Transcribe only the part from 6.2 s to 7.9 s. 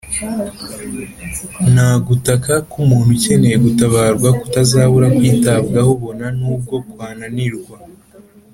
nubwo kwananirwa